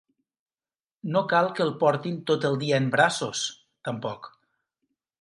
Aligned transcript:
No 1.15 1.21
cal 1.33 1.51
que 1.59 1.63
el 1.67 1.71
portin 1.85 2.19
tot 2.33 2.49
el 2.51 2.59
dia 2.65 2.83
en 2.85 2.91
braços, 2.99 3.47
tampoc. 3.91 4.35